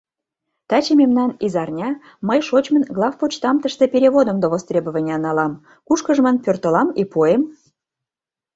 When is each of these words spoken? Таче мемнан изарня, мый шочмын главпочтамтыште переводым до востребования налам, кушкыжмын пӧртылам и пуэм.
Таче 0.69 0.93
мемнан 1.01 1.31
изарня, 1.45 1.89
мый 2.27 2.39
шочмын 2.47 2.83
главпочтамтыште 2.97 3.85
переводым 3.93 4.37
до 4.39 4.47
востребования 4.53 5.17
налам, 5.25 5.53
кушкыжмын 5.87 6.35
пӧртылам 6.43 6.87
и 7.01 7.03
пуэм. 7.11 7.41